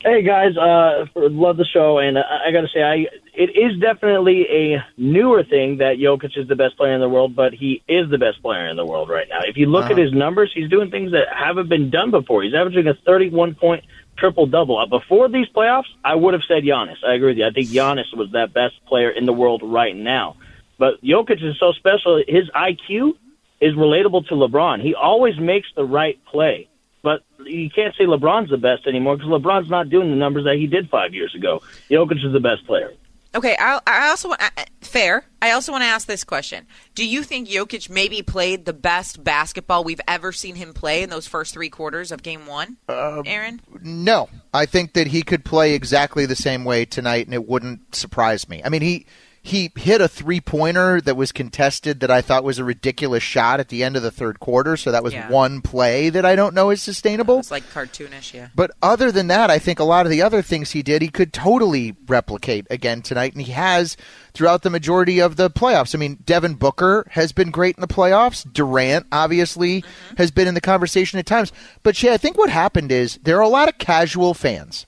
[0.01, 3.07] Hey guys, uh, love the show, and I, I got to say, I
[3.37, 7.35] it is definitely a newer thing that Jokic is the best player in the world,
[7.35, 9.41] but he is the best player in the world right now.
[9.45, 9.93] If you look Uh-huh.
[9.93, 12.41] at his numbers, he's doing things that haven't been done before.
[12.41, 13.83] He's averaging a 31 point
[14.17, 14.83] triple double.
[14.87, 16.97] Before these playoffs, I would have said Giannis.
[17.07, 17.45] I agree with you.
[17.45, 20.35] I think Giannis was that best player in the world right now.
[20.79, 22.23] But Jokic is so special.
[22.27, 23.13] His IQ
[23.61, 24.81] is relatable to LeBron.
[24.81, 26.67] He always makes the right play.
[27.03, 30.55] But you can't say LeBron's the best anymore because LeBron's not doing the numbers that
[30.55, 31.61] he did five years ago.
[31.89, 32.91] Jokic is the best player.
[33.35, 35.25] Okay, I, I also want, uh, fair.
[35.41, 39.23] I also want to ask this question: Do you think Jokic maybe played the best
[39.23, 42.77] basketball we've ever seen him play in those first three quarters of Game One?
[43.25, 47.47] Aaron, No, I think that he could play exactly the same way tonight, and it
[47.47, 48.61] wouldn't surprise me.
[48.63, 49.05] I mean, he
[49.47, 53.59] he hit a three pointer that was contested that I thought was a ridiculous shot
[53.59, 54.75] at the end of the third quarter.
[54.75, 55.29] So that was Yeah.
[55.29, 57.39] one play that I don't know is sustainable.
[57.39, 58.47] it's like cartoonish, yeah.
[58.53, 61.07] But other than that, I think a lot of the other things he did, he
[61.07, 63.95] could totally replicate again tonight, and he has
[64.33, 65.95] throughout the majority of the playoffs.
[65.95, 68.45] I mean, Devin Booker has been great in the playoffs.
[68.51, 70.15] Durant, obviously, mm-hmm.
[70.17, 71.53] has been in the conversation at times.
[71.83, 74.85] But, Shae, I think what happened is there are a lot of casual fans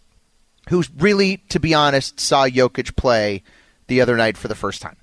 [0.69, 3.41] who really, to be honest, saw Jokic play
[3.89, 4.95] the other night for the first time.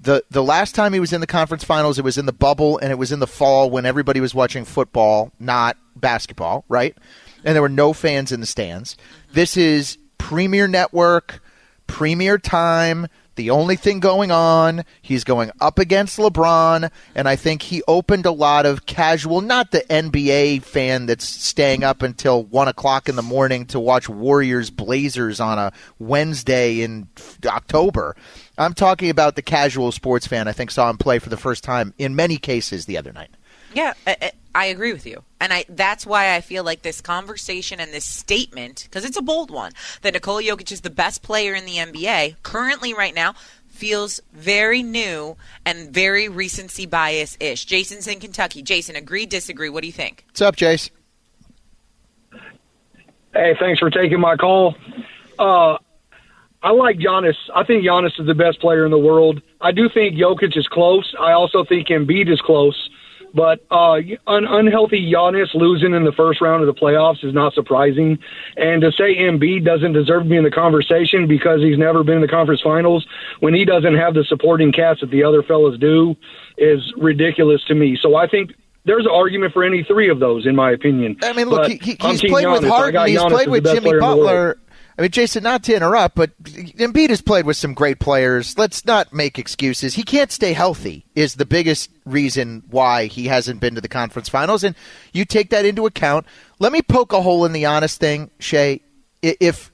[0.00, 2.78] The the last time he was in the conference finals, it was in the bubble
[2.78, 6.96] and it was in the fall when everybody was watching football, not basketball, right?
[7.44, 8.96] And there were no fans in the stands.
[9.32, 11.42] This is Premier Network,
[11.86, 14.84] Premier Time, the only thing going on.
[15.00, 19.70] He's going up against LeBron, and I think he opened a lot of casual, not
[19.70, 24.70] the NBA fan that's staying up until one o'clock in the morning to watch Warriors
[24.70, 27.08] Blazers on a Wednesday in
[27.46, 28.16] October.
[28.58, 30.48] I'm talking about the casual sports fan.
[30.48, 33.30] I think saw him play for the first time in many cases the other night.
[33.72, 33.94] Yeah,
[34.58, 37.80] I, I- I agree with you, and I that's why I feel like this conversation
[37.80, 41.54] and this statement, because it's a bold one, that Nikola Jokic is the best player
[41.54, 43.34] in the NBA currently right now,
[43.68, 47.64] feels very new and very recency bias ish.
[47.64, 48.60] Jason's in Kentucky.
[48.62, 49.68] Jason, agree, disagree?
[49.70, 50.24] What do you think?
[50.28, 50.90] What's up, Jace?
[53.32, 54.74] Hey, thanks for taking my call.
[55.38, 55.78] Uh,
[56.62, 57.36] I like Giannis.
[57.54, 59.40] I think Giannis is the best player in the world.
[59.60, 61.14] I do think Jokic is close.
[61.20, 62.87] I also think Embiid is close.
[63.34, 67.54] But uh, un- unhealthy Giannis losing in the first round of the playoffs is not
[67.54, 68.18] surprising.
[68.56, 72.16] And to say Embiid doesn't deserve to be in the conversation because he's never been
[72.16, 73.06] in the conference finals
[73.40, 76.16] when he doesn't have the supporting cast that the other fellas do
[76.56, 77.98] is ridiculous to me.
[78.00, 78.52] So I think
[78.84, 81.16] there's an argument for any three of those, in my opinion.
[81.22, 82.64] I mean, look, But he, he, he's played with Giannis.
[82.64, 83.06] I Harden.
[83.08, 84.00] He's played with Jimmy player in the.
[84.00, 84.58] Butler.
[84.98, 88.58] I mean, Jason, not to interrupt, but Embiid has played with some great players.
[88.58, 89.94] Let's not make excuses.
[89.94, 94.28] He can't stay healthy is the biggest reason why he hasn't been to the conference
[94.28, 94.74] finals, and
[95.12, 96.26] you take that into account.
[96.58, 98.80] Let me poke a hole in the honest thing, Shae.
[99.22, 99.70] If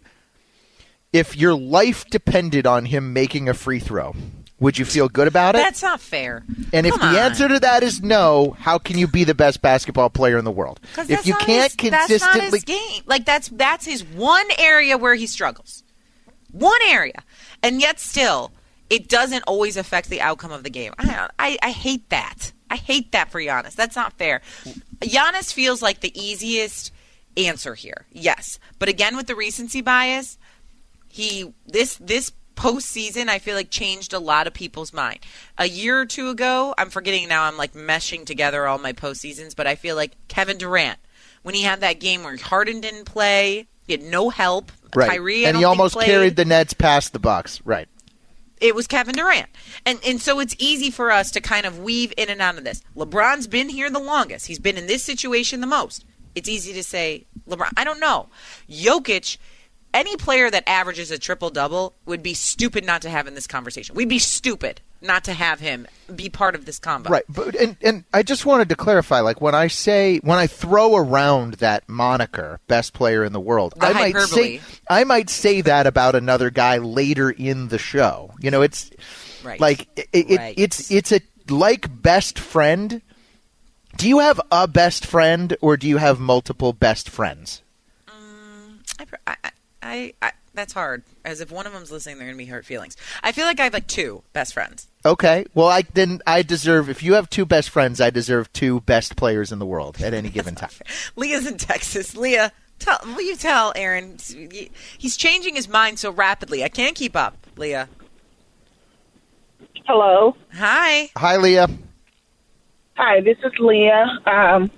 [1.14, 4.14] if your life depended on him making a free throw,
[4.64, 5.58] would you feel good about it?
[5.58, 6.42] That's not fair.
[6.72, 7.16] And if the on.
[7.16, 10.50] answer to that is no, how can you be the best basketball player in the
[10.50, 10.80] world?
[10.96, 13.02] If you can't his, consistently his game.
[13.04, 15.84] Like that's that's his one area where he struggles.
[16.50, 17.22] One area,
[17.62, 18.52] and yet still,
[18.88, 20.94] it doesn't always affect the outcome of the game.
[20.98, 22.52] I I, I hate that.
[22.70, 23.74] I hate that for Giannis.
[23.74, 24.40] That's not fair.
[25.00, 26.90] Giannis feels like the easiest
[27.36, 28.06] answer here.
[28.12, 30.38] Yes, but again with the recency bias,
[31.08, 35.20] he this this postseason I feel like changed a lot of people's mind.
[35.58, 37.44] A year or two ago, I'm forgetting now.
[37.44, 40.98] I'm like meshing together all my postseasons, but I feel like Kevin Durant
[41.44, 44.72] when he had that game where Harden didn't play, he had no help.
[44.96, 46.06] right, Kyrie, and he almost played.
[46.06, 47.60] carried the Nets past the Bucks.
[47.64, 47.86] Right.
[48.60, 49.50] It was Kevin Durant.
[49.84, 52.64] And and so it's easy for us to kind of weave in and out of
[52.64, 52.82] this.
[52.96, 54.46] LeBron's been here the longest.
[54.46, 56.04] He's been in this situation the most.
[56.34, 57.70] It's easy to say LeBron.
[57.76, 58.28] I don't know.
[58.68, 59.36] Jokic,
[59.94, 63.46] any player that averages a triple double would be stupid not to have in this
[63.46, 63.94] conversation.
[63.94, 67.10] We'd be stupid not to have him be part of this combo.
[67.10, 70.46] Right, but and and I just wanted to clarify, like when I say when I
[70.46, 75.30] throw around that moniker, best player in the world, The I might say I might
[75.30, 78.32] say that about another guy later in the show.
[78.40, 78.90] You know, it's
[79.42, 79.60] Right.
[79.60, 80.54] like it, it, Right.
[80.56, 83.02] it's it's a like best friend.
[83.96, 87.62] Do you have a best friend, or do you have multiple best friends?
[88.08, 88.78] Mm,
[89.26, 89.50] I, I,
[89.84, 91.02] I, I that's hard.
[91.24, 92.96] As if one of them's listening, they're gonna be hurt feelings.
[93.22, 94.88] I feel like I have like two best friends.
[95.04, 96.88] Okay, well, I then I deserve.
[96.88, 100.14] If you have two best friends, I deserve two best players in the world at
[100.14, 100.70] any given time.
[101.16, 102.16] Leah's in Texas.
[102.16, 104.16] Leah, tell will you tell Aaron?
[104.98, 106.64] He's changing his mind so rapidly.
[106.64, 107.36] I can't keep up.
[107.56, 107.88] Leah.
[109.86, 110.34] Hello.
[110.54, 111.10] Hi.
[111.16, 111.68] Hi, Leah.
[112.96, 114.06] Hi, this is Leah.
[114.24, 114.70] Um,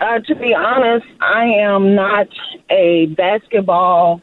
[0.00, 2.28] uh, to be honest, I am not
[2.70, 4.20] a basketball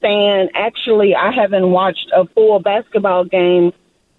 [0.00, 0.48] fan.
[0.54, 3.72] Actually, I haven't watched a full basketball game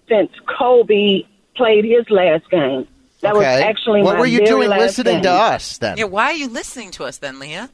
[0.08, 1.22] since Kobe
[1.56, 2.86] played his last game.
[3.20, 5.22] That was actually what my were you very doing listening game.
[5.24, 5.96] to us then?
[5.96, 7.70] Yeah, why are you listening to us then, Leah?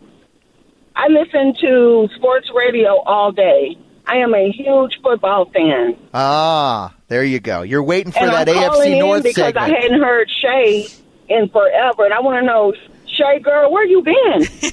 [0.95, 3.77] I listen to sports radio all day.
[4.07, 5.97] I am a huge football fan.
[6.13, 7.63] Ah, there you go.
[7.63, 9.73] You're waiting for and that I'm calling AFC in North because segment.
[9.73, 12.75] I hadn't heard Shae in forever, and I want to know,
[13.19, 14.47] Shae girl, where you been?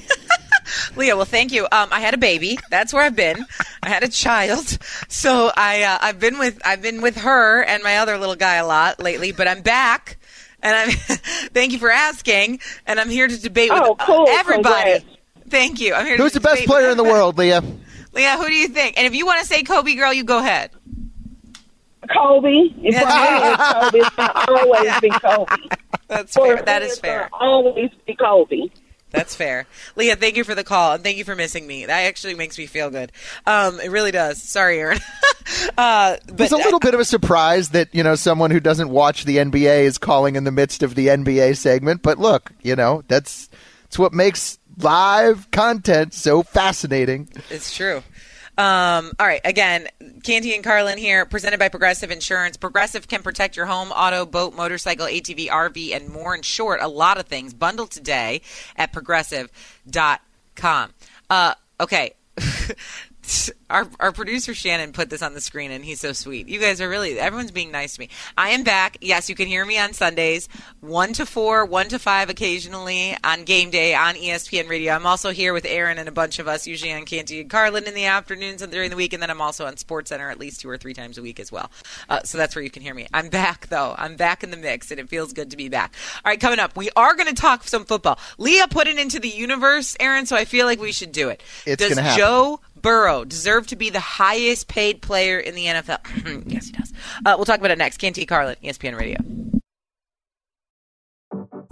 [0.96, 1.64] Leah, well, thank you.
[1.64, 2.58] Um, I had a baby.
[2.70, 3.44] That's where I've been.
[3.82, 4.78] I had a child,
[5.08, 8.56] so I uh, I've been with I've been with her and my other little guy
[8.56, 9.32] a lot lately.
[9.32, 10.16] But I'm back,
[10.62, 10.90] and I'm
[11.52, 12.60] thank you for asking.
[12.86, 14.26] And I'm here to debate with Oh, uh, cool.
[14.28, 14.90] everybody.
[15.00, 15.04] Congrats.
[15.48, 15.94] Thank you.
[15.94, 16.16] I'm here.
[16.16, 17.62] Who's to the best player in the world, Leah?
[18.12, 18.96] Leah, who do you think?
[18.98, 20.70] And if you want to say Kobe, girl, you go ahead.
[22.06, 22.50] Kobe.
[22.82, 23.98] If for me, it's Kobe.
[23.98, 25.76] It's gonna always be Kobe.
[26.08, 26.56] That's For fair.
[26.56, 27.28] me, That is fair.
[27.32, 28.68] Always be Kobe.
[29.10, 29.66] That's fair.
[29.94, 31.86] Leah, thank you for the call and thank you for missing me.
[31.86, 33.12] That actually makes me feel good.
[33.46, 34.42] Um, it really does.
[34.42, 34.98] Sorry, Aaron.
[35.78, 38.90] uh, but It's a little bit of a surprise that you know someone who doesn't
[38.90, 42.02] watch the NBA is calling in the midst of the NBA segment.
[42.02, 43.48] But look, you know that's
[43.86, 47.28] it's what makes live content so fascinating.
[47.48, 48.02] It's true.
[48.58, 49.42] Um, all right.
[49.44, 49.88] Again,
[50.22, 52.56] Canty and Carlin here, presented by Progressive Insurance.
[52.56, 56.34] Progressive can protect your home, auto, boat, motorcycle, ATV, RV, and more.
[56.34, 57.52] In short, a lot of things.
[57.52, 58.40] Bundle today
[58.76, 60.90] at progressive.com.
[61.28, 62.14] Uh, okay.
[63.68, 66.48] Our, our producer Shannon put this on the screen, and he's so sweet.
[66.48, 68.10] You guys are really everyone's being nice to me.
[68.38, 68.96] I am back.
[69.00, 73.42] Yes, you can hear me on Sundays, one to four, one to five, occasionally on
[73.42, 74.92] game day on ESPN Radio.
[74.92, 77.88] I'm also here with Aaron and a bunch of us, usually on Canty and Carlin
[77.88, 80.38] in the afternoons and during the week, and then I'm also on Sports Center at
[80.38, 81.72] least two or three times a week as well.
[82.08, 83.08] Uh, so that's where you can hear me.
[83.12, 83.96] I'm back though.
[83.98, 85.92] I'm back in the mix, and it feels good to be back.
[86.24, 88.20] All right, coming up, we are going to talk some football.
[88.38, 91.42] Leah put it into the universe, Aaron, so I feel like we should do it.
[91.66, 92.16] It's Does.
[92.16, 96.44] Joe Burrow deserve to be the highest paid player in the NFL?
[96.46, 96.92] yes, he does.
[97.24, 97.96] Uh, we'll talk about it next.
[97.96, 99.18] Canty Carlin, ESPN Radio.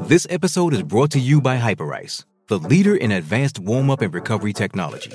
[0.09, 4.13] This episode is brought to you by Hyperice, the leader in advanced warm up and
[4.13, 5.13] recovery technology.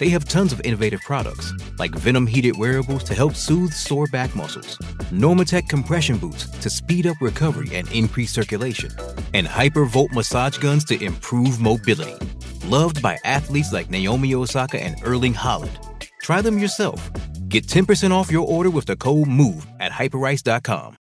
[0.00, 4.34] They have tons of innovative products, like Venom heated wearables to help soothe sore back
[4.34, 4.78] muscles,
[5.12, 8.90] Normatec compression boots to speed up recovery and increase circulation,
[9.34, 12.14] and Hypervolt massage guns to improve mobility.
[12.64, 15.76] Loved by athletes like Naomi Osaka and Erling Haaland.
[16.22, 17.10] Try them yourself.
[17.48, 20.96] Get 10% off your order with the code MOVE at hyperice.com.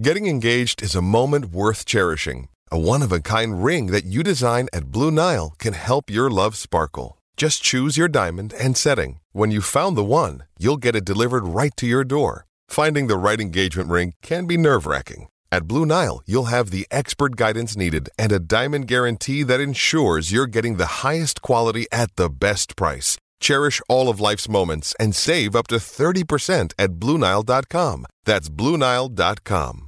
[0.00, 2.48] Getting engaged is a moment worth cherishing.
[2.70, 6.30] A one of a kind ring that you design at Blue Nile can help your
[6.30, 7.18] love sparkle.
[7.36, 9.18] Just choose your diamond and setting.
[9.32, 12.46] When you've found the one, you'll get it delivered right to your door.
[12.68, 15.26] Finding the right engagement ring can be nerve wracking.
[15.52, 20.30] At Blue Nile, you'll have the expert guidance needed and a diamond guarantee that ensures
[20.30, 23.18] you're getting the highest quality at the best price.
[23.40, 28.06] Cherish all of life's moments and save up to 30% at BlueNile.com.
[28.24, 29.86] That's BlueNile.com.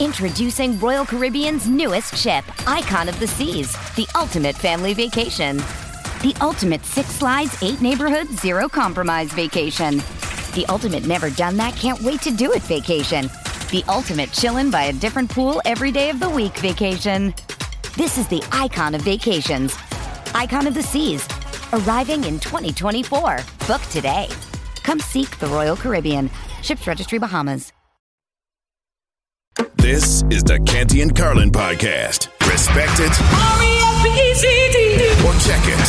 [0.00, 5.58] Introducing Royal Caribbean's newest ship, Icon of the Seas, the ultimate family vacation.
[6.22, 10.00] The ultimate six slides, eight neighborhoods, zero compromise vacation.
[10.54, 13.24] The ultimate never done that, can't wait to do it vacation.
[13.72, 17.34] The ultimate chillin' by a different pool every day of the week vacation.
[17.96, 19.76] This is the icon of vacations.
[20.32, 21.26] Icon of the Seas,
[21.72, 23.40] arriving in 2024.
[23.66, 24.28] Book today.
[24.84, 26.30] Come seek the Royal Caribbean.
[26.62, 27.72] Ships Registry Bahamas.
[29.76, 32.28] This is the Canty and Carlin podcast.
[32.48, 33.10] Respect it
[35.20, 35.82] or check it.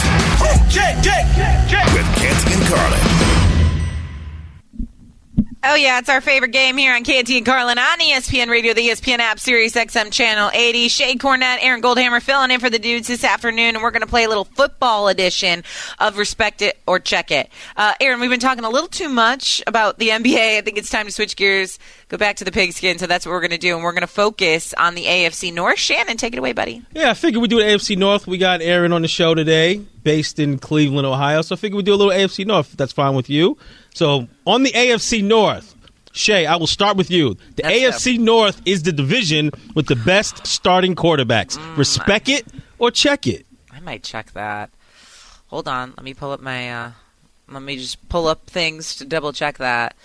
[1.94, 3.45] With Canty and Carlin.
[5.68, 8.90] Oh, yeah, it's our favorite game here on Canty and Carlin on ESPN Radio, the
[8.90, 10.88] ESPN app, Sirius XM Channel 80.
[10.90, 14.08] Shae Cornette, Aaron Goldhammer filling in for the dudes this afternoon, and we're going to
[14.08, 15.64] play a little football edition
[15.98, 17.50] of Respect It or Check It.
[17.76, 20.60] Uh, Aaron, we've been talking a little too much about the NBA.
[20.60, 23.32] I think it's time to switch gears, go back to the pigskin, so that's what
[23.32, 25.80] we're going to do, and we're going to focus on the AFC North.
[25.80, 26.84] Shannon, take it away, buddy.
[26.94, 28.28] Yeah, I figured we'd do the AFC North.
[28.28, 31.42] We got Aaron on the show today, based in Cleveland, Ohio.
[31.42, 33.58] So I figured we'd do a little AFC North, if that's fine with you.
[33.96, 35.74] So on the AFC North,
[36.12, 37.38] Shae, I will start with you.
[37.56, 41.58] The AFC North is the division with the best starting quarterbacks.
[41.78, 42.46] Respect it
[42.78, 43.46] or check it.
[43.72, 44.70] I might check that.
[45.48, 46.70] Hold on, let me pull up my.
[46.70, 46.92] Uh,
[47.48, 49.96] let me just pull up things to double check that.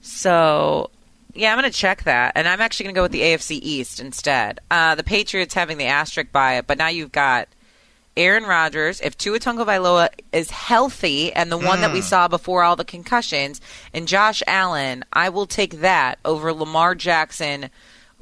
[0.00, 0.90] So,
[1.34, 3.58] yeah, I'm going to check that, and I'm actually going to go with the AFC
[3.60, 4.60] East instead.
[4.70, 7.48] Uh, the Patriots having the asterisk by it, but now you've got
[8.16, 9.00] Aaron Rodgers.
[9.00, 12.04] If Tua Tagovailoa is healthy and the one that we Mm.
[12.04, 13.60] saw before all the concussions,
[13.92, 17.70] and Josh Allen, I will take that over Lamar Jackson.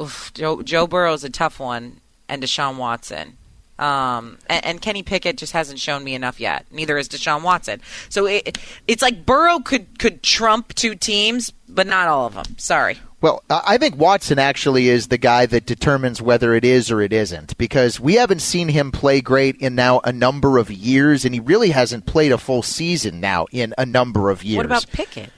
[0.01, 3.37] Oof, Joe, Joe is a tough one, and Deshaun Watson.
[3.79, 6.67] Um, and, and Kenny Pickett just hasn't shown me enough yet.
[6.71, 7.81] Neither has Deshaun Watson.
[8.09, 12.45] So it, it's like Burrow could could trump two teams, but not all of them.
[12.59, 12.99] Sorry.
[13.23, 17.13] Well, I think Watson actually is the guy that determines whether it is or it
[17.13, 21.33] isn't because we haven't seen him play great in now a number of years, and
[21.33, 24.57] he really hasn't played a full season now in a number of years.
[24.57, 25.31] What about Pickett?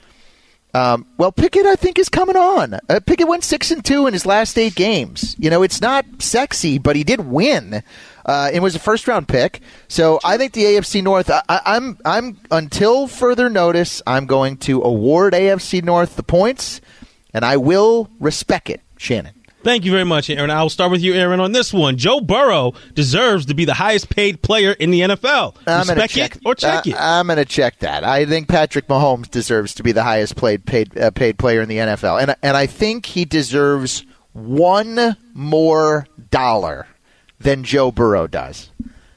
[0.73, 2.73] Um, well, Pickett, I think, is coming on.
[2.89, 5.33] Uh, Pickett went six and two in his last eight games.
[5.39, 7.81] You know, it's not sexy, but he did win.
[8.25, 11.29] Uh, it was a first round pick, so I think the AFC North.
[11.29, 16.81] I, I, I'm, I'm until further notice, I'm going to award AFC North the points,
[17.35, 19.33] and I will respect it, Shannon.
[19.61, 20.51] Thank you very much, Aaron.
[20.51, 21.97] I'll start with you, Aaron, on this one.
[21.97, 25.57] Joe Burrow deserves to be the highest paid player in the NFL.
[25.67, 26.95] I'm gonna Respect check, it or check uh, it.
[26.97, 28.05] I'm going to check that.
[28.05, 31.67] I think Patrick Mahomes deserves to be the highest played paid uh, paid player in
[31.67, 36.87] the NFL, and and I think he deserves one more dollar
[37.39, 38.69] than Joe Burrow does.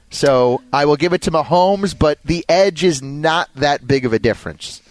[0.09, 4.11] So I will give it to Mahomes, but the edge is not that big of
[4.11, 4.81] a difference.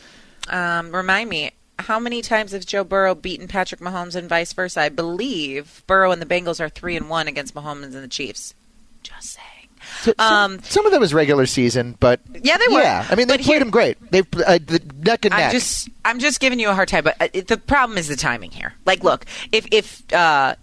[0.49, 4.81] Um, remind me, how many times has Joe Burrow beaten Patrick Mahomes and vice versa?
[4.83, 8.55] I believe Burrow and the Bengals are three and one against Mahomes and the Chiefs.
[9.03, 9.45] Just saying.
[10.01, 12.81] So- some, some of them was regular season, but Yeah, they were.
[12.81, 14.11] Yeah, I mean they But played here- him great.
[14.11, 15.53] They uh, the neck and I'm neck.
[15.53, 18.17] just I'm just giving you a hard time, but uh, it, the problem is the
[18.17, 18.75] timing here.
[18.85, 20.57] Like, look, if if uh,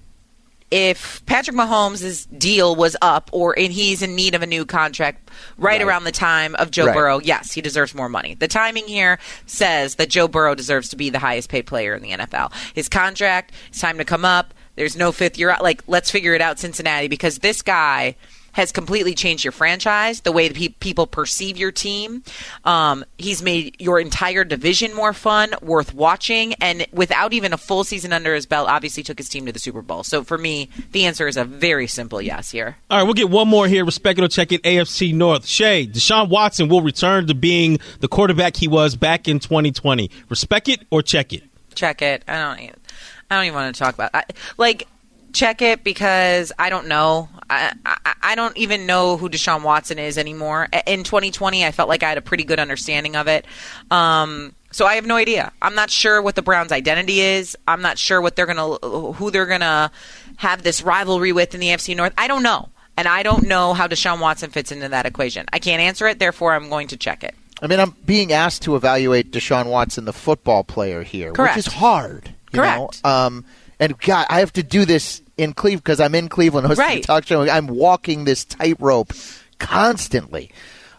[0.72, 5.30] if Patrick Mahomes' deal was up, or and he's in need of a new contract
[5.58, 6.96] right, around the time of Joe Right.
[6.96, 8.34] Burrow, yes, he deserves more money.
[8.34, 12.02] The timing here says that Joe Burrow deserves to be the highest paid player in
[12.02, 12.52] the NFL.
[12.74, 14.54] His contract, it's time to come up.
[14.76, 15.62] There's no fifth year out.
[15.62, 18.16] Like, let's figure it out, Cincinnati, because this guy
[18.56, 22.24] has completely changed your franchise, the way that pe- people perceive your team.
[22.64, 27.84] Um, he's made your entire division more fun, worth watching, and without even a full
[27.84, 30.04] season under his belt, obviously took his team to the Super Bowl.
[30.04, 32.78] So for me, the answer is a very simple yes here.
[32.90, 33.84] All right, we'll get one more here.
[33.84, 34.64] Respect it or check it.
[34.64, 35.44] AFC North.
[35.44, 40.10] Shae, Deshaun Watson will return to being the quarterback he was back in 2020.
[40.30, 41.44] Respect it or check it.
[41.76, 42.24] Check it.
[42.26, 42.60] I don't.
[42.62, 42.76] Even,
[43.30, 44.12] I don't even want to talk about.
[44.14, 44.24] I,
[44.58, 44.88] like,
[45.36, 47.30] check it because I don't know.
[47.50, 50.68] I, I I don't even know who Deshaun Watson is anymore.
[50.88, 53.46] In 2020, I felt like I had a pretty good understanding of it.
[53.92, 55.52] Um, so I have no idea.
[55.62, 57.56] I'm not sure what the Browns' identity is.
[57.68, 58.76] I'm not sure what they're gonna,
[59.14, 59.92] who they're gonna
[60.38, 62.14] have this rivalry with in the AFC North.
[62.18, 65.46] I don't know, and I don't know how Deshaun Watson fits into that equation.
[65.54, 66.18] I can't answer it.
[66.20, 67.36] Therefore, I'm going to check it.
[67.62, 71.56] I mean, I'm being asked to evaluate Deshaun Watson, the football player here, Correct.
[71.56, 72.34] which is hard.
[72.52, 73.04] You Correct.
[73.04, 73.10] Know?
[73.10, 73.46] Um,
[73.80, 77.02] and God, I have to do this in Cleveland because I'm in Cleveland hosting Right.
[77.02, 77.42] the talk show.
[77.50, 79.14] I'm walking this tightrope
[79.60, 80.52] constantly.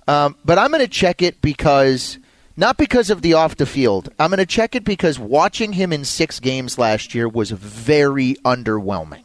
[0.09, 2.18] Um, but I'm going to check it because
[2.57, 4.09] not because of the off the field.
[4.18, 8.37] I'm going to check it because watching him in six games last year was very
[8.45, 9.24] underwhelming.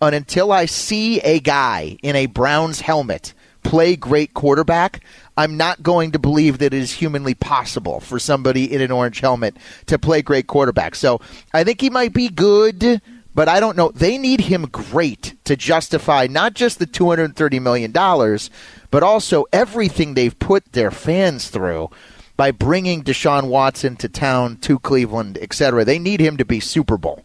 [0.00, 5.02] And until I see a guy in a Browns helmet play great quarterback,
[5.36, 9.20] I'm not going to believe that it is humanly possible for somebody in an orange
[9.20, 9.56] helmet
[9.86, 10.94] to play great quarterback.
[10.94, 11.20] So
[11.52, 13.02] I think he might be good,
[13.34, 13.90] but I don't know.
[13.94, 17.92] They need him great to justify not just the $230 million,
[18.90, 21.90] but also everything they've put their fans through
[22.36, 25.84] by bringing Deshaun Watson to town, to Cleveland, etc.
[25.84, 27.24] They need him to be Super Bowl.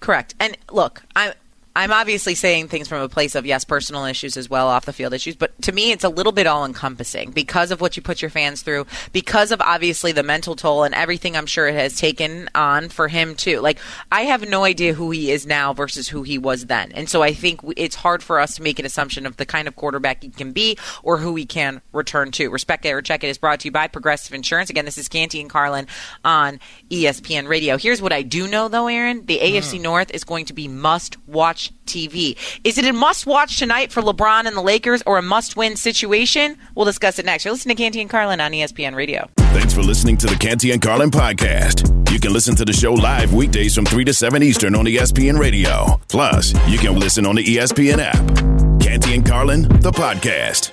[0.00, 0.34] Correct.
[0.40, 1.34] And look, I
[1.76, 4.92] I'm obviously saying things from a place of yes, personal issues as well, off the
[4.92, 8.02] field issues, but to me, it's a little bit all encompassing because of what you
[8.02, 11.74] put your fans through, because of obviously the mental toll and everything I'm sure it
[11.74, 13.60] has taken on for him too.
[13.60, 13.78] Like
[14.10, 17.22] I have no idea who he is now versus who he was then, and so
[17.22, 20.22] I think it's hard for us to make an assumption of the kind of quarterback
[20.22, 22.48] he can be or who he can return to.
[22.48, 24.70] Respect Air Check It is brought to you by Progressive Insurance.
[24.70, 25.86] Again, this is Canty and Carlin
[26.24, 26.58] on
[26.90, 27.76] ESPN Radio.
[27.76, 29.82] Here's what I do know though, Aaron: the AFC hmm.
[29.84, 32.36] North is going to be must watch TV.
[32.64, 35.76] Is it a must watch tonight for LeBron and the Lakers or a must win
[35.76, 36.56] situation?
[36.74, 37.44] We'll discuss it next.
[37.44, 39.28] You're listening to Canty and Carlin on ESPN Radio.
[39.38, 42.10] Thanks for listening to the Canty and Carlin podcast.
[42.12, 45.38] You can listen to the show live weekdays from 3 to 7 Eastern on ESPN
[45.38, 46.00] Radio.
[46.08, 48.80] Plus, you can listen on the ESPN app.
[48.80, 50.72] Canty and Carlin, the podcast.